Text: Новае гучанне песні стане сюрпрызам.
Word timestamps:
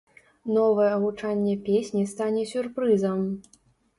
Новае 0.57 0.87
гучанне 1.03 1.53
песні 1.67 2.03
стане 2.13 2.45
сюрпрызам. 2.53 3.19